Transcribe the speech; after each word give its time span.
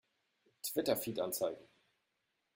Twitter-Feed 0.63 1.19
anzeigen! 1.19 1.69